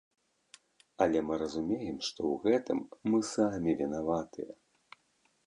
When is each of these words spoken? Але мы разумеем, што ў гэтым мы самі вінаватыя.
Але 1.05 1.19
мы 1.27 1.33
разумеем, 1.43 1.97
што 2.07 2.21
ў 2.33 2.41
гэтым 2.47 2.79
мы 3.13 3.21
самі 3.35 3.71
вінаватыя. 3.83 4.51